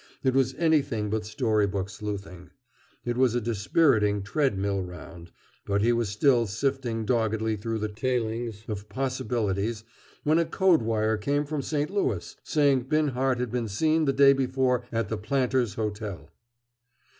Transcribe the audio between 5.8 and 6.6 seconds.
he was still